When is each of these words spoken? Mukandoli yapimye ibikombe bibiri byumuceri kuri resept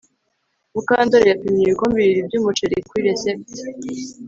Mukandoli 0.73 1.27
yapimye 1.29 1.61
ibikombe 1.63 1.99
bibiri 2.01 2.27
byumuceri 2.27 2.75
kuri 2.87 3.01
resept 3.07 3.49